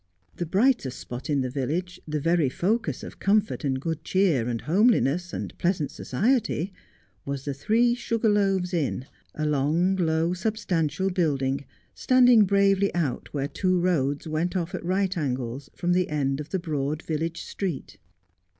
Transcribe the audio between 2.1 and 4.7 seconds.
very focus of comfort, and good cheer, and